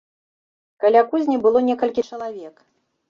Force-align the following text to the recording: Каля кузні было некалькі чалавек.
Каля 0.85 1.01
кузні 1.11 1.37
было 1.45 1.59
некалькі 1.69 2.07
чалавек. 2.11 2.55